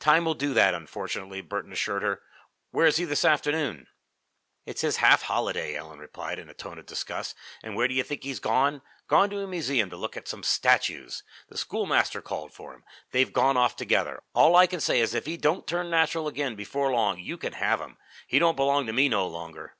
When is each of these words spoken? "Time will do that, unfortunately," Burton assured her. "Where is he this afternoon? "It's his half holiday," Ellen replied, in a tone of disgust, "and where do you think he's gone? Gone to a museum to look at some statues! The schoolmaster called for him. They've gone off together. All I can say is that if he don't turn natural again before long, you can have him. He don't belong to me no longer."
"Time 0.00 0.24
will 0.24 0.34
do 0.34 0.52
that, 0.52 0.74
unfortunately," 0.74 1.40
Burton 1.40 1.70
assured 1.72 2.02
her. 2.02 2.22
"Where 2.72 2.88
is 2.88 2.96
he 2.96 3.04
this 3.04 3.24
afternoon? 3.24 3.86
"It's 4.66 4.80
his 4.80 4.96
half 4.96 5.22
holiday," 5.22 5.76
Ellen 5.76 6.00
replied, 6.00 6.40
in 6.40 6.48
a 6.48 6.54
tone 6.54 6.76
of 6.76 6.86
disgust, 6.86 7.36
"and 7.62 7.76
where 7.76 7.86
do 7.86 7.94
you 7.94 8.02
think 8.02 8.24
he's 8.24 8.40
gone? 8.40 8.82
Gone 9.06 9.30
to 9.30 9.38
a 9.38 9.46
museum 9.46 9.88
to 9.90 9.96
look 9.96 10.16
at 10.16 10.26
some 10.26 10.42
statues! 10.42 11.22
The 11.50 11.56
schoolmaster 11.56 12.20
called 12.20 12.52
for 12.52 12.74
him. 12.74 12.82
They've 13.12 13.32
gone 13.32 13.56
off 13.56 13.76
together. 13.76 14.24
All 14.34 14.56
I 14.56 14.66
can 14.66 14.80
say 14.80 14.98
is 15.00 15.12
that 15.12 15.18
if 15.18 15.26
he 15.26 15.36
don't 15.36 15.68
turn 15.68 15.88
natural 15.88 16.26
again 16.26 16.56
before 16.56 16.90
long, 16.90 17.20
you 17.20 17.38
can 17.38 17.52
have 17.52 17.80
him. 17.80 17.96
He 18.26 18.40
don't 18.40 18.56
belong 18.56 18.86
to 18.86 18.92
me 18.92 19.08
no 19.08 19.24
longer." 19.28 19.76